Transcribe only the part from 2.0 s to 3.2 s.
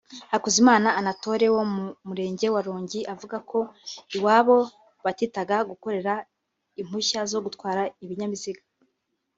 Murenge wa Rongi